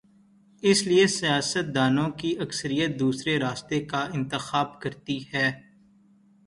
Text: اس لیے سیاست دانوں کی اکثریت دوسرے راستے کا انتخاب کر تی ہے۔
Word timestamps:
اس 0.63 0.79
لیے 0.87 1.07
سیاست 1.07 1.75
دانوں 1.75 2.09
کی 2.11 2.35
اکثریت 2.39 2.99
دوسرے 2.99 3.37
راستے 3.39 3.79
کا 3.85 4.07
انتخاب 4.13 4.81
کر 4.81 4.93
تی 5.05 5.19
ہے۔ 5.33 5.49